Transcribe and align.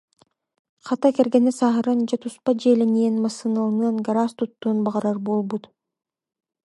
Хата 0.85 1.07
кэргэнэ 1.15 1.51
сааһыран, 1.59 1.99
дьэ 2.07 2.17
туспа 2.21 2.51
дьиэлэниэн, 2.59 3.15
массыыналанан, 3.23 3.95
гараас 4.05 4.31
туттуон 4.37 4.77
баҕарар 4.85 5.17
буолбут 5.25 5.63